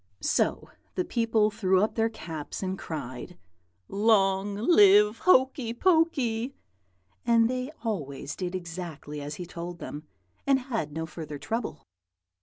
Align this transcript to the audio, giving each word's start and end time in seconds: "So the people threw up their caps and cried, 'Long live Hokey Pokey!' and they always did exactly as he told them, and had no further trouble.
"So 0.23 0.71
the 0.95 1.05
people 1.05 1.51
threw 1.51 1.83
up 1.83 1.93
their 1.93 2.09
caps 2.09 2.63
and 2.63 2.75
cried, 2.75 3.37
'Long 3.87 4.55
live 4.55 5.19
Hokey 5.19 5.75
Pokey!' 5.75 6.55
and 7.23 7.47
they 7.47 7.69
always 7.83 8.35
did 8.35 8.55
exactly 8.55 9.21
as 9.21 9.35
he 9.35 9.45
told 9.45 9.77
them, 9.77 10.07
and 10.47 10.57
had 10.57 10.91
no 10.91 11.05
further 11.05 11.37
trouble. 11.37 11.85